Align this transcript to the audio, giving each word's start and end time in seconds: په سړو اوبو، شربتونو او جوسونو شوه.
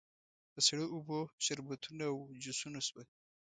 په 0.53 0.59
سړو 0.67 0.85
اوبو، 0.95 1.19
شربتونو 1.45 2.03
او 2.11 2.17
جوسونو 2.43 2.79
شوه. 2.87 3.03